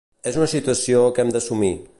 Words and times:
És 0.29 0.39
un 0.45 0.49
situació 0.53 1.03
que 1.19 1.27
hem 1.27 1.37
d'assumir. 1.37 1.75